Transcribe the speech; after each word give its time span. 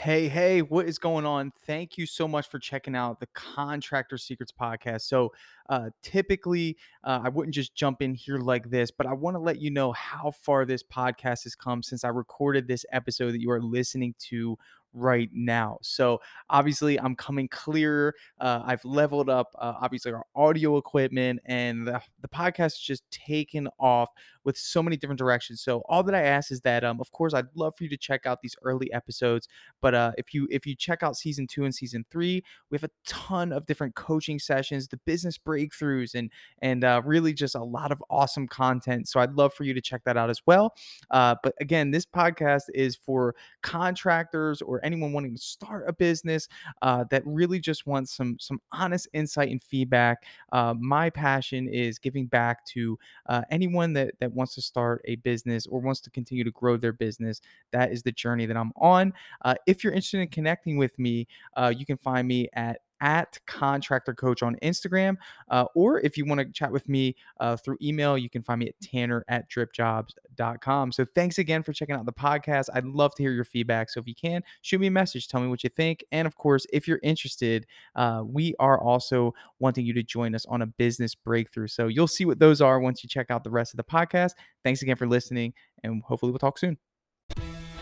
Hey, 0.00 0.28
hey, 0.28 0.62
what 0.62 0.86
is 0.86 0.98
going 0.98 1.26
on? 1.26 1.52
Thank 1.66 1.98
you 1.98 2.06
so 2.06 2.26
much 2.26 2.48
for 2.48 2.58
checking 2.58 2.96
out 2.96 3.20
the 3.20 3.26
Contractor 3.34 4.16
Secrets 4.16 4.50
podcast. 4.50 5.02
So, 5.02 5.34
uh, 5.68 5.90
typically, 6.00 6.78
uh, 7.04 7.20
I 7.24 7.28
wouldn't 7.28 7.54
just 7.54 7.74
jump 7.74 8.00
in 8.00 8.14
here 8.14 8.38
like 8.38 8.70
this, 8.70 8.90
but 8.90 9.06
I 9.06 9.12
want 9.12 9.34
to 9.34 9.40
let 9.40 9.60
you 9.60 9.70
know 9.70 9.92
how 9.92 10.30
far 10.30 10.64
this 10.64 10.82
podcast 10.82 11.42
has 11.42 11.54
come 11.54 11.82
since 11.82 12.02
I 12.02 12.08
recorded 12.08 12.66
this 12.66 12.86
episode 12.92 13.32
that 13.32 13.42
you 13.42 13.50
are 13.50 13.60
listening 13.60 14.14
to 14.30 14.56
right 14.92 15.30
now. 15.32 15.78
So 15.82 16.20
obviously, 16.48 16.98
I'm 16.98 17.14
coming 17.14 17.48
clearer. 17.48 18.14
Uh, 18.40 18.62
I've 18.64 18.84
leveled 18.84 19.28
up, 19.28 19.54
uh, 19.58 19.74
obviously, 19.80 20.12
our 20.12 20.24
audio 20.34 20.76
equipment, 20.76 21.40
and 21.44 21.86
the, 21.86 22.00
the 22.20 22.28
podcast 22.28 22.80
just 22.80 23.08
taken 23.10 23.68
off 23.78 24.10
with 24.44 24.56
so 24.56 24.82
many 24.82 24.96
different 24.96 25.18
directions. 25.18 25.60
So 25.60 25.82
all 25.88 26.02
that 26.02 26.14
I 26.14 26.22
ask 26.22 26.50
is 26.50 26.60
that, 26.62 26.82
um, 26.82 27.00
of 27.00 27.12
course, 27.12 27.34
I'd 27.34 27.46
love 27.54 27.76
for 27.76 27.84
you 27.84 27.90
to 27.90 27.96
check 27.96 28.26
out 28.26 28.40
these 28.40 28.56
early 28.62 28.92
episodes. 28.92 29.48
But 29.80 29.94
uh, 29.94 30.12
if 30.16 30.32
you 30.32 30.48
if 30.50 30.66
you 30.66 30.74
check 30.74 31.02
out 31.02 31.16
season 31.16 31.46
two 31.46 31.64
and 31.64 31.74
season 31.74 32.04
three, 32.10 32.42
we 32.70 32.76
have 32.76 32.84
a 32.84 32.90
ton 33.06 33.52
of 33.52 33.66
different 33.66 33.94
coaching 33.94 34.38
sessions, 34.38 34.88
the 34.88 34.96
business 34.98 35.38
breakthroughs, 35.38 36.14
and 36.14 36.30
and 36.62 36.84
uh, 36.84 37.02
really 37.04 37.32
just 37.32 37.54
a 37.54 37.62
lot 37.62 37.92
of 37.92 38.02
awesome 38.10 38.48
content. 38.48 39.08
So 39.08 39.20
I'd 39.20 39.34
love 39.34 39.52
for 39.52 39.64
you 39.64 39.74
to 39.74 39.80
check 39.80 40.02
that 40.04 40.16
out 40.16 40.30
as 40.30 40.40
well. 40.46 40.74
Uh, 41.10 41.34
but 41.42 41.54
again, 41.60 41.90
this 41.90 42.06
podcast 42.06 42.64
is 42.74 42.96
for 42.96 43.34
contractors 43.62 44.62
or 44.62 44.79
anyone 44.82 45.12
wanting 45.12 45.34
to 45.34 45.40
start 45.40 45.84
a 45.88 45.92
business 45.92 46.48
uh, 46.82 47.04
that 47.10 47.22
really 47.24 47.60
just 47.60 47.86
wants 47.86 48.16
some 48.16 48.36
some 48.38 48.60
honest 48.72 49.08
insight 49.12 49.50
and 49.50 49.62
feedback. 49.62 50.24
Uh, 50.52 50.74
my 50.78 51.10
passion 51.10 51.68
is 51.68 51.98
giving 51.98 52.26
back 52.26 52.64
to 52.66 52.98
uh, 53.26 53.42
anyone 53.50 53.92
that 53.92 54.14
that 54.20 54.32
wants 54.32 54.54
to 54.54 54.62
start 54.62 55.02
a 55.04 55.16
business 55.16 55.66
or 55.66 55.80
wants 55.80 56.00
to 56.00 56.10
continue 56.10 56.44
to 56.44 56.50
grow 56.50 56.76
their 56.76 56.92
business. 56.92 57.40
That 57.72 57.92
is 57.92 58.02
the 58.02 58.12
journey 58.12 58.46
that 58.46 58.56
I'm 58.56 58.72
on. 58.76 59.12
Uh, 59.44 59.54
if 59.66 59.84
you're 59.84 59.92
interested 59.92 60.20
in 60.20 60.28
connecting 60.28 60.76
with 60.76 60.98
me, 60.98 61.26
uh, 61.56 61.72
you 61.76 61.86
can 61.86 61.96
find 61.96 62.26
me 62.26 62.48
at 62.52 62.80
at 63.00 63.38
contractor 63.46 64.14
coach 64.14 64.42
on 64.42 64.56
Instagram. 64.62 65.16
Uh, 65.48 65.64
or 65.74 66.00
if 66.00 66.16
you 66.16 66.24
want 66.24 66.40
to 66.40 66.50
chat 66.52 66.70
with 66.70 66.88
me 66.88 67.16
uh, 67.40 67.56
through 67.56 67.76
email, 67.82 68.16
you 68.16 68.30
can 68.30 68.42
find 68.42 68.58
me 68.60 68.68
at 68.68 68.80
tanner 68.80 69.24
at 69.28 69.50
dripjobs.com. 69.50 70.92
So 70.92 71.04
thanks 71.04 71.38
again 71.38 71.62
for 71.62 71.72
checking 71.72 71.94
out 71.94 72.06
the 72.06 72.12
podcast. 72.12 72.68
I'd 72.74 72.84
love 72.84 73.14
to 73.16 73.22
hear 73.22 73.32
your 73.32 73.44
feedback. 73.44 73.90
So 73.90 74.00
if 74.00 74.06
you 74.06 74.14
can, 74.14 74.42
shoot 74.62 74.80
me 74.80 74.88
a 74.88 74.90
message, 74.90 75.28
tell 75.28 75.40
me 75.40 75.48
what 75.48 75.64
you 75.64 75.70
think. 75.70 76.04
And 76.12 76.26
of 76.26 76.36
course, 76.36 76.66
if 76.72 76.86
you're 76.86 77.00
interested, 77.02 77.66
uh, 77.94 78.22
we 78.24 78.54
are 78.58 78.80
also 78.80 79.34
wanting 79.58 79.86
you 79.86 79.92
to 79.94 80.02
join 80.02 80.34
us 80.34 80.46
on 80.46 80.62
a 80.62 80.66
business 80.66 81.14
breakthrough. 81.14 81.68
So 81.68 81.88
you'll 81.88 82.08
see 82.08 82.24
what 82.24 82.38
those 82.38 82.60
are 82.60 82.80
once 82.80 83.02
you 83.02 83.08
check 83.08 83.30
out 83.30 83.44
the 83.44 83.50
rest 83.50 83.72
of 83.72 83.76
the 83.76 83.84
podcast. 83.84 84.32
Thanks 84.64 84.82
again 84.82 84.96
for 84.96 85.06
listening, 85.06 85.54
and 85.82 86.02
hopefully 86.02 86.32
we'll 86.32 86.38
talk 86.38 86.58
soon. 86.58 86.89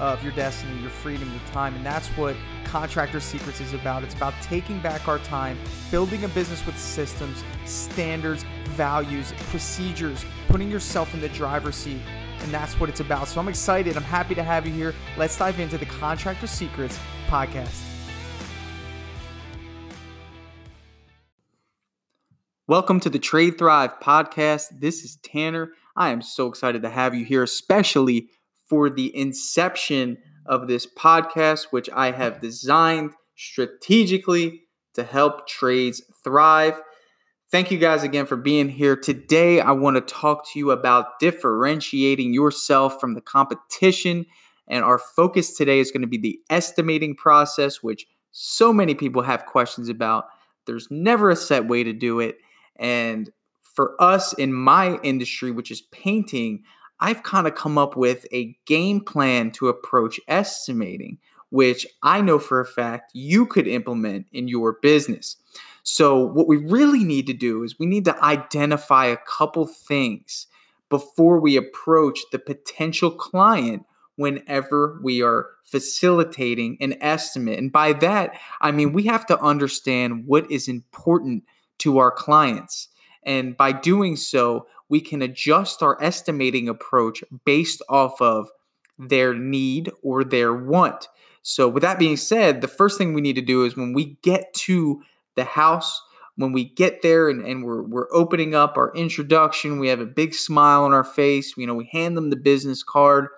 of 0.00 0.22
your 0.22 0.32
destiny, 0.32 0.80
your 0.80 0.90
freedom, 0.90 1.30
your 1.30 1.52
time. 1.52 1.74
And 1.76 1.84
that's 1.84 2.08
what 2.08 2.34
Contractor 2.64 3.20
Secrets 3.20 3.60
is 3.60 3.74
about. 3.74 4.02
It's 4.02 4.14
about 4.14 4.32
taking 4.40 4.80
back 4.80 5.06
our 5.06 5.18
time, 5.18 5.58
building 5.90 6.24
a 6.24 6.28
business 6.28 6.64
with 6.64 6.78
systems, 6.78 7.44
standards, 7.66 8.44
values, 8.70 9.34
procedures, 9.50 10.24
putting 10.48 10.70
yourself 10.70 11.12
in 11.12 11.20
the 11.20 11.28
driver's 11.28 11.76
seat. 11.76 12.00
And 12.40 12.50
that's 12.50 12.80
what 12.80 12.88
it's 12.88 13.00
about. 13.00 13.28
So 13.28 13.38
I'm 13.40 13.48
excited. 13.48 13.94
I'm 13.94 14.02
happy 14.02 14.34
to 14.34 14.42
have 14.42 14.66
you 14.66 14.72
here. 14.72 14.94
Let's 15.18 15.36
dive 15.36 15.60
into 15.60 15.76
the 15.76 15.84
Contractor 15.84 16.46
Secrets 16.46 16.98
podcast. 17.26 17.84
Welcome 22.66 23.00
to 23.00 23.10
the 23.10 23.18
Trade 23.18 23.58
Thrive 23.58 24.00
podcast. 24.00 24.80
This 24.80 25.04
is 25.04 25.16
Tanner. 25.16 25.72
I 25.96 26.10
am 26.10 26.22
so 26.22 26.46
excited 26.46 26.82
to 26.82 26.88
have 26.88 27.14
you 27.14 27.24
here, 27.26 27.42
especially 27.42 28.30
for 28.70 28.88
the 28.88 29.14
inception 29.14 30.16
of 30.46 30.68
this 30.68 30.86
podcast, 30.86 31.66
which 31.72 31.90
I 31.90 32.12
have 32.12 32.40
designed 32.40 33.12
strategically 33.36 34.62
to 34.94 35.02
help 35.02 35.48
trades 35.48 36.02
thrive. 36.22 36.80
Thank 37.50 37.72
you 37.72 37.78
guys 37.78 38.04
again 38.04 38.26
for 38.26 38.36
being 38.36 38.68
here. 38.68 38.94
Today, 38.94 39.60
I 39.60 39.72
want 39.72 39.96
to 39.96 40.00
talk 40.00 40.48
to 40.52 40.58
you 40.58 40.70
about 40.70 41.18
differentiating 41.18 42.32
yourself 42.32 43.00
from 43.00 43.14
the 43.14 43.20
competition. 43.20 44.24
And 44.68 44.84
our 44.84 44.98
focus 44.98 45.56
today 45.56 45.80
is 45.80 45.90
going 45.90 46.02
to 46.02 46.06
be 46.06 46.18
the 46.18 46.38
estimating 46.48 47.16
process, 47.16 47.82
which 47.82 48.06
so 48.30 48.72
many 48.72 48.94
people 48.94 49.22
have 49.22 49.46
questions 49.46 49.88
about. 49.88 50.26
There's 50.66 50.86
never 50.92 51.28
a 51.28 51.36
set 51.36 51.66
way 51.66 51.82
to 51.82 51.92
do 51.92 52.20
it. 52.20 52.36
And 52.76 53.30
for 53.62 54.00
us 54.00 54.32
in 54.32 54.52
my 54.52 55.00
industry, 55.02 55.50
which 55.50 55.72
is 55.72 55.80
painting, 55.80 56.62
I've 57.00 57.22
kind 57.22 57.46
of 57.46 57.54
come 57.54 57.78
up 57.78 57.96
with 57.96 58.26
a 58.32 58.56
game 58.66 59.00
plan 59.00 59.50
to 59.52 59.68
approach 59.68 60.20
estimating, 60.28 61.18
which 61.50 61.86
I 62.02 62.20
know 62.20 62.38
for 62.38 62.60
a 62.60 62.66
fact 62.66 63.12
you 63.14 63.46
could 63.46 63.66
implement 63.66 64.26
in 64.32 64.48
your 64.48 64.74
business. 64.80 65.36
So, 65.82 66.22
what 66.22 66.46
we 66.46 66.56
really 66.56 67.04
need 67.04 67.26
to 67.26 67.32
do 67.32 67.62
is 67.62 67.78
we 67.78 67.86
need 67.86 68.04
to 68.04 68.24
identify 68.24 69.06
a 69.06 69.16
couple 69.16 69.66
things 69.66 70.46
before 70.90 71.40
we 71.40 71.56
approach 71.56 72.20
the 72.32 72.38
potential 72.38 73.10
client 73.10 73.84
whenever 74.16 75.00
we 75.02 75.22
are 75.22 75.46
facilitating 75.62 76.76
an 76.80 76.94
estimate. 77.00 77.58
And 77.58 77.72
by 77.72 77.94
that, 77.94 78.38
I 78.60 78.70
mean 78.70 78.92
we 78.92 79.04
have 79.04 79.24
to 79.26 79.40
understand 79.40 80.24
what 80.26 80.50
is 80.50 80.68
important 80.68 81.44
to 81.78 81.98
our 81.98 82.10
clients. 82.10 82.88
And 83.22 83.56
by 83.56 83.72
doing 83.72 84.16
so, 84.16 84.66
we 84.90 85.00
can 85.00 85.22
adjust 85.22 85.82
our 85.82 85.96
estimating 86.02 86.68
approach 86.68 87.24
based 87.46 87.80
off 87.88 88.20
of 88.20 88.50
their 88.98 89.32
need 89.32 89.90
or 90.02 90.22
their 90.24 90.52
want. 90.52 91.08
So, 91.42 91.68
with 91.68 91.82
that 91.82 91.98
being 91.98 92.18
said, 92.18 92.60
the 92.60 92.68
first 92.68 92.98
thing 92.98 93.14
we 93.14 93.22
need 93.22 93.36
to 93.36 93.40
do 93.40 93.64
is 93.64 93.76
when 93.76 93.94
we 93.94 94.18
get 94.22 94.52
to 94.54 95.00
the 95.36 95.44
house, 95.44 96.02
when 96.36 96.52
we 96.52 96.64
get 96.64 97.00
there 97.00 97.30
and, 97.30 97.42
and 97.46 97.64
we're, 97.64 97.82
we're 97.82 98.12
opening 98.12 98.54
up 98.54 98.76
our 98.76 98.92
introduction, 98.94 99.78
we 99.78 99.88
have 99.88 100.00
a 100.00 100.06
big 100.06 100.34
smile 100.34 100.84
on 100.84 100.92
our 100.92 101.04
face, 101.04 101.54
you 101.56 101.66
know, 101.66 101.74
we 101.74 101.88
hand 101.90 102.16
them 102.16 102.28
the 102.28 102.36
business 102.36 102.82
card. 102.82 103.28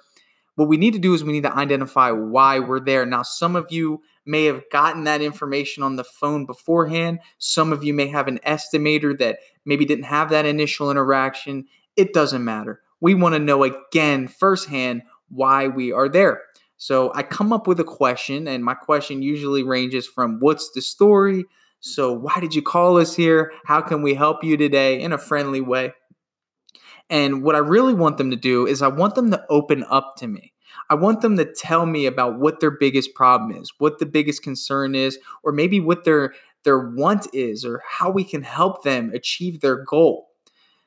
What 0.56 0.68
we 0.68 0.76
need 0.76 0.94
to 0.94 0.98
do 0.98 1.14
is 1.14 1.22
we 1.22 1.32
need 1.32 1.44
to 1.44 1.56
identify 1.56 2.10
why 2.10 2.58
we're 2.58 2.80
there. 2.80 3.06
Now, 3.06 3.22
some 3.22 3.56
of 3.56 3.70
you 3.70 4.02
may 4.24 4.44
have 4.44 4.62
gotten 4.70 5.04
that 5.04 5.22
information 5.22 5.82
on 5.82 5.96
the 5.96 6.04
phone 6.04 6.46
beforehand. 6.46 7.20
Some 7.38 7.72
of 7.72 7.84
you 7.84 7.92
may 7.94 8.08
have 8.08 8.28
an 8.28 8.38
estimator 8.46 9.16
that 9.18 9.38
maybe 9.64 9.84
didn't 9.84 10.04
have 10.04 10.30
that 10.30 10.46
initial 10.46 10.90
interaction. 10.90 11.66
It 11.96 12.12
doesn't 12.12 12.44
matter. 12.44 12.80
We 13.00 13.14
want 13.14 13.34
to 13.34 13.38
know 13.38 13.64
again 13.64 14.28
firsthand 14.28 15.02
why 15.28 15.68
we 15.68 15.92
are 15.92 16.08
there. 16.08 16.42
So 16.76 17.12
I 17.14 17.22
come 17.22 17.52
up 17.52 17.66
with 17.66 17.78
a 17.80 17.84
question, 17.84 18.48
and 18.48 18.64
my 18.64 18.74
question 18.74 19.22
usually 19.22 19.62
ranges 19.62 20.06
from 20.06 20.38
what's 20.40 20.72
the 20.72 20.82
story? 20.82 21.44
So, 21.78 22.12
why 22.12 22.38
did 22.40 22.54
you 22.54 22.62
call 22.62 22.98
us 22.98 23.14
here? 23.14 23.52
How 23.64 23.80
can 23.80 24.02
we 24.02 24.14
help 24.14 24.44
you 24.44 24.56
today 24.56 25.00
in 25.00 25.12
a 25.12 25.18
friendly 25.18 25.60
way? 25.60 25.94
And 27.10 27.42
what 27.42 27.54
I 27.54 27.58
really 27.58 27.94
want 27.94 28.18
them 28.18 28.30
to 28.30 28.36
do 28.36 28.66
is 28.66 28.82
I 28.82 28.88
want 28.88 29.14
them 29.14 29.30
to 29.32 29.44
open 29.50 29.84
up 29.90 30.14
to 30.18 30.26
me. 30.26 30.52
I 30.90 30.94
want 30.94 31.20
them 31.20 31.36
to 31.36 31.44
tell 31.44 31.86
me 31.86 32.06
about 32.06 32.38
what 32.38 32.60
their 32.60 32.70
biggest 32.70 33.14
problem 33.14 33.52
is, 33.52 33.72
what 33.78 33.98
the 33.98 34.06
biggest 34.06 34.42
concern 34.42 34.94
is, 34.94 35.18
or 35.42 35.52
maybe 35.52 35.80
what 35.80 36.04
their 36.04 36.34
their 36.64 36.78
want 36.78 37.26
is 37.32 37.64
or 37.64 37.82
how 37.86 38.10
we 38.10 38.24
can 38.24 38.42
help 38.42 38.84
them 38.84 39.10
achieve 39.12 39.60
their 39.60 39.84
goal. 39.84 40.28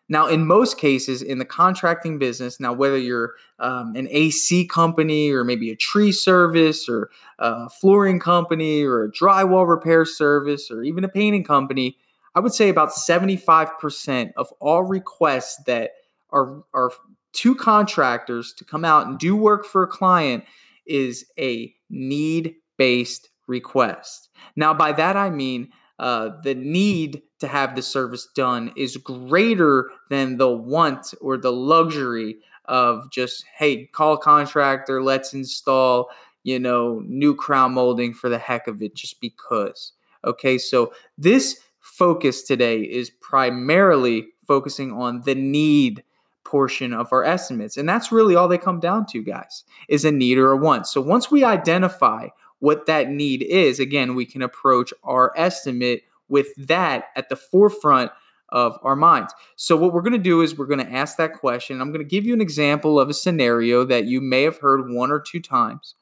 Now, 0.08 0.28
in 0.28 0.46
most 0.46 0.78
cases, 0.78 1.24
in 1.24 1.40
the 1.40 1.46
contracting 1.46 2.20
business, 2.20 2.60
now 2.60 2.74
whether 2.74 2.98
you're 2.98 3.34
um, 3.58 3.96
an 3.96 4.08
AC 4.12 4.68
company 4.68 5.32
or 5.32 5.44
maybe 5.44 5.72
a 5.72 5.76
tree 5.76 6.12
service 6.12 6.88
or 6.88 7.10
a 7.40 7.70
flooring 7.70 8.20
company 8.20 8.84
or 8.84 9.04
a 9.04 9.12
drywall 9.12 9.68
repair 9.68 10.06
service 10.06 10.70
or 10.70 10.84
even 10.84 11.04
a 11.04 11.10
painting 11.10 11.44
company, 11.44 11.98
I 12.36 12.40
would 12.40 12.54
say 12.54 12.70
about 12.70 12.90
75% 12.90 14.32
of 14.38 14.54
all 14.60 14.84
requests 14.84 15.64
that 15.66 15.92
are, 16.30 16.64
are 16.74 16.92
to 17.36 17.56
contractors 17.56 18.54
to 18.54 18.66
come 18.66 18.86
out 18.86 19.08
and 19.08 19.20
do 19.20 19.36
work 19.36 19.66
for 19.66 19.84
a 19.84 19.88
client 19.88 20.44
is 20.86 21.26
a 21.38 21.74
need 21.90 22.56
based 22.78 23.30
request. 23.48 24.30
Now, 24.56 24.74
by 24.74 24.92
that 24.94 25.16
I 25.16 25.30
mean 25.30 25.70
uh, 26.00 26.30
the 26.44 26.56
need 26.56 27.22
to 27.40 27.48
have 27.48 27.76
the 27.76 27.82
service 27.82 28.28
done 28.36 28.72
is 28.76 28.98
greater 28.98 29.92
than 30.10 30.38
the 30.38 30.52
want 30.52 31.14
or 31.22 31.38
the 31.38 31.52
luxury 31.52 32.38
of 32.66 33.12
just, 33.12 33.46
hey, 33.58 33.86
call 33.86 34.18
contractor, 34.18 35.02
let's 35.02 35.34
install, 35.34 36.10
you 36.44 36.60
know, 36.60 37.02
new 37.06 37.36
crown 37.36 37.74
molding 37.74 38.14
for 38.14 38.30
the 38.30 38.40
heck 38.40 38.68
of 38.68 38.82
it, 38.82 38.96
just 38.96 39.22
because. 39.22 39.94
Okay, 40.26 40.58
so 40.58 40.92
this 41.18 41.62
focus 41.80 42.42
today 42.44 42.82
is 42.82 43.10
primarily 43.10 44.28
focusing 44.48 44.92
on 44.92 45.22
the 45.22 45.36
need 45.36 46.04
portion 46.46 46.94
of 46.94 47.12
our 47.12 47.24
estimates. 47.24 47.76
And 47.76 47.90
that's 47.90 48.12
really 48.12 48.36
all 48.36 48.48
they 48.48 48.58
come 48.58 48.80
down 48.80 49.06
to, 49.08 49.22
guys, 49.22 49.64
is 49.90 50.06
a 50.06 50.12
need 50.12 50.38
or 50.38 50.52
a 50.52 50.58
want. 50.58 50.88
So 50.88 51.02
once 51.02 51.30
we 51.30 51.44
identify 51.44 52.28
what 52.60 52.86
that 52.86 53.10
need 53.10 53.44
is, 53.44 53.80
again, 53.80 54.16
we 54.16 54.26
can 54.26 54.42
approach 54.42 54.94
our 55.04 55.34
estimate 55.36 56.04
with 56.30 56.56
that 56.56 57.06
at 57.16 57.30
the 57.30 57.36
forefront 57.36 58.12
of 58.50 58.78
our 58.84 58.96
minds. 58.96 59.34
So, 59.56 59.76
what 59.76 59.92
we're 59.92 60.02
going 60.02 60.14
to 60.14 60.20
do 60.20 60.42
is 60.42 60.58
we're 60.58 60.66
going 60.66 60.86
to 60.86 60.92
ask 60.92 61.18
that 61.18 61.34
question. 61.34 61.82
I'm 61.82 61.92
going 61.92 62.00
to 62.00 62.10
give 62.10 62.26
you 62.26 62.34
an 62.34 62.42
example 62.42 63.00
of 63.00 63.10
a 63.10 63.14
scenario 63.14 63.84
that 63.86 64.06
you 64.06 64.22
may 64.22 64.44
have 64.44 64.60
heard 64.60 64.92
one 64.92 65.12
or 65.12 65.20
two 65.20 65.42
times. 65.42 65.96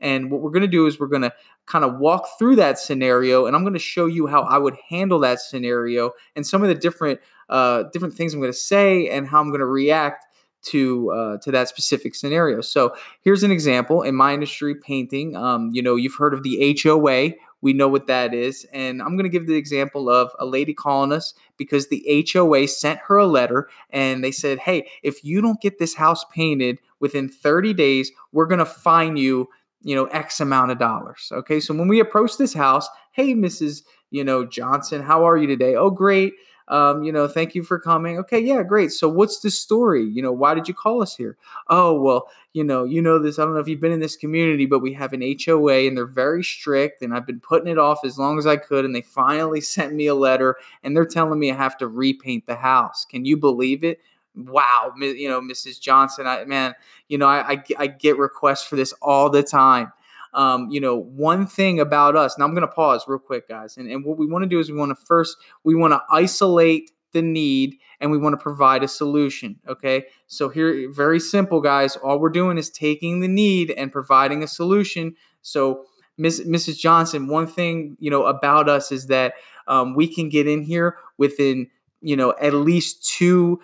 And 0.00 0.30
what 0.30 0.40
we're 0.40 0.50
going 0.50 0.62
to 0.62 0.68
do 0.68 0.86
is 0.86 1.00
we're 1.00 1.08
going 1.08 1.22
to 1.22 1.34
kind 1.66 1.84
of 1.84 1.98
walk 1.98 2.26
through 2.38 2.56
that 2.56 2.78
scenario, 2.78 3.46
and 3.46 3.54
I'm 3.54 3.62
going 3.62 3.74
to 3.74 3.78
show 3.78 4.06
you 4.06 4.26
how 4.26 4.42
I 4.42 4.58
would 4.58 4.76
handle 4.88 5.18
that 5.20 5.40
scenario 5.40 6.12
and 6.36 6.46
some 6.46 6.62
of 6.62 6.68
the 6.68 6.74
different 6.74 7.20
uh, 7.48 7.84
different 7.92 8.14
things 8.14 8.34
I'm 8.34 8.40
going 8.40 8.52
to 8.52 8.58
say 8.58 9.08
and 9.08 9.26
how 9.26 9.40
I'm 9.40 9.48
going 9.48 9.60
to 9.60 9.66
react 9.66 10.24
to 10.60 11.10
uh, 11.12 11.38
to 11.38 11.50
that 11.52 11.68
specific 11.68 12.14
scenario. 12.14 12.60
So 12.60 12.94
here's 13.22 13.42
an 13.42 13.50
example 13.50 14.02
in 14.02 14.14
my 14.14 14.34
industry, 14.34 14.74
painting. 14.74 15.36
Um, 15.36 15.70
you 15.72 15.82
know, 15.82 15.96
you've 15.96 16.16
heard 16.16 16.34
of 16.34 16.42
the 16.42 16.76
HOA. 16.82 17.30
We 17.60 17.72
know 17.72 17.88
what 17.88 18.06
that 18.06 18.34
is, 18.34 18.66
and 18.72 19.02
I'm 19.02 19.16
going 19.16 19.24
to 19.24 19.28
give 19.28 19.46
the 19.46 19.56
example 19.56 20.08
of 20.08 20.30
a 20.38 20.46
lady 20.46 20.74
calling 20.74 21.12
us 21.12 21.34
because 21.56 21.88
the 21.88 22.26
HOA 22.32 22.68
sent 22.68 23.00
her 23.06 23.16
a 23.16 23.26
letter 23.26 23.68
and 23.90 24.22
they 24.22 24.30
said, 24.30 24.60
"Hey, 24.60 24.88
if 25.02 25.24
you 25.24 25.40
don't 25.40 25.60
get 25.60 25.78
this 25.78 25.94
house 25.94 26.24
painted 26.32 26.78
within 27.00 27.28
30 27.28 27.74
days, 27.74 28.12
we're 28.32 28.46
going 28.46 28.60
to 28.60 28.66
fine 28.66 29.16
you." 29.16 29.48
You 29.80 29.94
know, 29.94 30.06
X 30.06 30.40
amount 30.40 30.72
of 30.72 30.78
dollars. 30.80 31.30
Okay. 31.32 31.60
So 31.60 31.72
when 31.72 31.86
we 31.86 32.00
approach 32.00 32.36
this 32.36 32.52
house, 32.52 32.88
hey, 33.12 33.32
Mrs. 33.32 33.84
You 34.10 34.24
know, 34.24 34.44
Johnson, 34.44 35.02
how 35.02 35.24
are 35.24 35.36
you 35.36 35.46
today? 35.46 35.76
Oh, 35.76 35.88
great 35.88 36.32
um, 36.68 37.02
you 37.02 37.12
know, 37.12 37.26
thank 37.26 37.54
you 37.54 37.62
for 37.62 37.78
coming. 37.78 38.18
Okay, 38.18 38.38
yeah, 38.38 38.62
great. 38.62 38.92
So 38.92 39.08
what's 39.08 39.40
the 39.40 39.50
story? 39.50 40.04
You 40.04 40.22
know, 40.22 40.32
why 40.32 40.54
did 40.54 40.68
you 40.68 40.74
call 40.74 41.02
us 41.02 41.16
here? 41.16 41.36
Oh, 41.68 41.98
well, 42.00 42.28
you 42.52 42.62
know, 42.62 42.84
you 42.84 43.00
know 43.00 43.18
this. 43.18 43.38
I 43.38 43.44
don't 43.44 43.54
know 43.54 43.60
if 43.60 43.68
you've 43.68 43.80
been 43.80 43.92
in 43.92 44.00
this 44.00 44.16
community, 44.16 44.66
but 44.66 44.80
we 44.80 44.92
have 44.92 45.12
an 45.12 45.22
HOA 45.22 45.86
and 45.86 45.96
they're 45.96 46.06
very 46.06 46.44
strict, 46.44 47.02
and 47.02 47.14
I've 47.14 47.26
been 47.26 47.40
putting 47.40 47.68
it 47.68 47.78
off 47.78 48.04
as 48.04 48.18
long 48.18 48.38
as 48.38 48.46
I 48.46 48.56
could, 48.56 48.84
and 48.84 48.94
they 48.94 49.00
finally 49.00 49.60
sent 49.62 49.94
me 49.94 50.06
a 50.06 50.14
letter 50.14 50.56
and 50.82 50.96
they're 50.96 51.06
telling 51.06 51.38
me 51.38 51.50
I 51.50 51.56
have 51.56 51.78
to 51.78 51.88
repaint 51.88 52.46
the 52.46 52.56
house. 52.56 53.04
Can 53.04 53.24
you 53.24 53.36
believe 53.36 53.82
it? 53.82 54.00
Wow, 54.34 54.92
you 54.98 55.28
know, 55.28 55.40
Mrs. 55.40 55.80
Johnson, 55.80 56.26
I 56.26 56.44
man, 56.44 56.74
you 57.08 57.18
know, 57.18 57.26
I, 57.26 57.54
I, 57.54 57.64
I 57.76 57.86
get 57.88 58.18
requests 58.18 58.62
for 58.62 58.76
this 58.76 58.92
all 59.02 59.30
the 59.30 59.42
time 59.42 59.92
um, 60.34 60.68
you 60.70 60.80
know, 60.80 60.96
one 60.96 61.46
thing 61.46 61.80
about 61.80 62.16
us, 62.16 62.38
now 62.38 62.44
I'm 62.44 62.54
going 62.54 62.66
to 62.66 62.72
pause 62.72 63.04
real 63.06 63.18
quick, 63.18 63.48
guys. 63.48 63.76
And, 63.76 63.90
and 63.90 64.04
what 64.04 64.18
we 64.18 64.26
want 64.26 64.42
to 64.42 64.48
do 64.48 64.58
is 64.58 64.70
we 64.70 64.76
want 64.76 64.90
to 64.90 65.06
first, 65.06 65.36
we 65.64 65.74
want 65.74 65.92
to 65.92 66.02
isolate 66.10 66.90
the 67.12 67.22
need 67.22 67.76
and 68.00 68.10
we 68.10 68.18
want 68.18 68.34
to 68.34 68.42
provide 68.42 68.82
a 68.82 68.88
solution. 68.88 69.58
Okay. 69.66 70.06
So 70.26 70.48
here, 70.48 70.90
very 70.92 71.20
simple, 71.20 71.60
guys. 71.60 71.96
All 71.96 72.18
we're 72.18 72.28
doing 72.28 72.58
is 72.58 72.70
taking 72.70 73.20
the 73.20 73.28
need 73.28 73.70
and 73.70 73.90
providing 73.90 74.42
a 74.42 74.46
solution. 74.46 75.16
So, 75.42 75.84
Miss, 76.16 76.40
Mrs. 76.40 76.78
Johnson, 76.78 77.28
one 77.28 77.46
thing, 77.46 77.96
you 78.00 78.10
know, 78.10 78.26
about 78.26 78.68
us 78.68 78.90
is 78.92 79.06
that 79.06 79.34
um, 79.68 79.94
we 79.94 80.12
can 80.12 80.28
get 80.28 80.46
in 80.46 80.62
here 80.62 80.98
within, 81.16 81.68
you 82.00 82.16
know, 82.16 82.34
at 82.40 82.54
least 82.54 83.06
two 83.06 83.60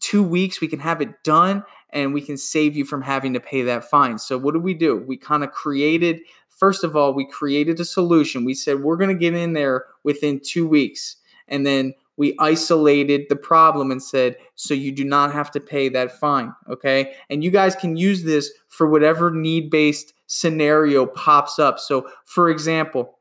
two 0.00 0.22
weeks 0.22 0.60
we 0.60 0.66
can 0.66 0.80
have 0.80 1.00
it 1.00 1.22
done 1.22 1.62
and 1.94 2.12
we 2.12 2.20
can 2.20 2.36
save 2.36 2.76
you 2.76 2.84
from 2.84 3.00
having 3.00 3.32
to 3.32 3.40
pay 3.40 3.62
that 3.62 3.88
fine. 3.88 4.18
So, 4.18 4.36
what 4.36 4.52
did 4.52 4.62
we 4.62 4.74
do? 4.74 4.96
We 4.96 5.16
kind 5.16 5.44
of 5.44 5.52
created, 5.52 6.20
first 6.50 6.84
of 6.84 6.96
all, 6.96 7.14
we 7.14 7.24
created 7.24 7.80
a 7.80 7.84
solution. 7.84 8.44
We 8.44 8.54
said, 8.54 8.82
we're 8.82 8.96
going 8.96 9.16
to 9.16 9.18
get 9.18 9.34
in 9.34 9.52
there 9.52 9.86
within 10.02 10.40
two 10.40 10.66
weeks. 10.66 11.16
And 11.48 11.64
then 11.64 11.94
we 12.16 12.36
isolated 12.38 13.22
the 13.28 13.36
problem 13.36 13.90
and 13.90 14.02
said, 14.02 14.36
so 14.54 14.74
you 14.74 14.92
do 14.92 15.04
not 15.04 15.32
have 15.32 15.50
to 15.52 15.60
pay 15.60 15.88
that 15.90 16.18
fine. 16.18 16.54
Okay. 16.68 17.14
And 17.30 17.42
you 17.42 17.50
guys 17.50 17.74
can 17.74 17.96
use 17.96 18.22
this 18.24 18.50
for 18.68 18.88
whatever 18.88 19.30
need 19.30 19.70
based 19.70 20.14
scenario 20.26 21.06
pops 21.06 21.58
up. 21.58 21.78
So, 21.78 22.08
for 22.24 22.50
example, 22.50 23.18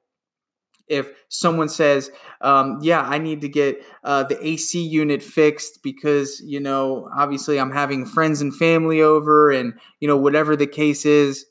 if 0.88 1.10
someone 1.30 1.70
says, 1.70 2.12
um, 2.42 2.80
"Yeah, 2.82 3.02
I 3.02 3.18
need 3.18 3.42
to 3.42 3.50
get 3.50 3.84
uh, 4.04 4.24
the 4.24 4.46
AC 4.46 4.82
unit 4.84 5.24
fixed 5.24 5.82
because 5.84 6.42
you 6.46 6.60
know, 6.60 7.10
obviously, 7.18 7.60
I'm 7.60 7.72
having 7.72 8.06
friends 8.06 8.42
and 8.42 8.56
family 8.56 9.02
over, 9.02 9.52
and 9.52 9.74
you 10.00 10.08
know, 10.08 10.18
whatever 10.18 10.56
the 10.56 10.68
case 10.68 11.06
is, 11.06 11.46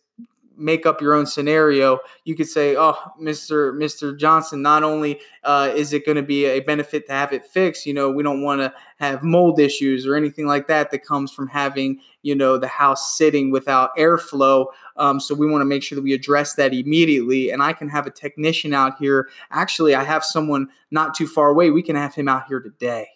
make 0.56 0.86
up 0.86 1.00
your 1.00 1.14
own 1.14 1.26
scenario, 1.26 1.98
you 2.24 2.34
could 2.34 2.48
say, 2.48 2.76
"Oh, 2.76 2.96
Mister 3.18 3.72
Mister 3.72 4.14
Johnson, 4.14 4.62
not 4.62 4.82
only 4.82 5.20
uh, 5.44 5.72
is 5.74 5.92
it 5.92 6.06
going 6.06 6.16
to 6.16 6.22
be 6.22 6.44
a 6.44 6.60
benefit 6.60 7.06
to 7.06 7.12
have 7.12 7.32
it 7.32 7.46
fixed, 7.46 7.86
you 7.86 7.94
know, 7.94 8.10
we 8.10 8.22
don't 8.22 8.42
want 8.42 8.60
to 8.60 8.72
have 8.98 9.22
mold 9.22 9.58
issues 9.60 10.06
or 10.06 10.14
anything 10.14 10.46
like 10.46 10.66
that 10.68 10.90
that 10.90 11.04
comes 11.04 11.32
from 11.32 11.48
having 11.48 12.00
you 12.22 12.34
know 12.34 12.56
the 12.56 12.68
house 12.68 13.16
sitting 13.16 13.50
without 13.50 13.96
airflow. 13.96 14.66
Um, 14.96 15.20
so 15.20 15.34
we 15.34 15.46
want 15.46 15.62
to 15.62 15.66
make 15.66 15.82
sure 15.82 15.96
that 15.96 16.02
we 16.02 16.12
address 16.12 16.54
that 16.54 16.72
immediately. 16.74 17.50
And 17.50 17.62
I 17.62 17.72
can 17.72 17.88
have 17.88 18.06
a 18.06 18.10
technician 18.10 18.74
out 18.74 18.98
here. 18.98 19.28
Actually, 19.50 19.94
I 19.94 20.04
have 20.04 20.24
someone 20.24 20.68
not 20.90 21.14
too 21.14 21.26
far 21.26 21.48
away. 21.48 21.70
We 21.70 21.82
can 21.82 21.96
have 21.96 22.14
him 22.14 22.28
out 22.28 22.46
here 22.46 22.60
today." 22.60 23.08